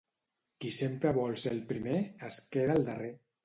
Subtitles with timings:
[0.63, 2.01] Qui sempre vol ser el primer,
[2.33, 3.17] es queda el darrer.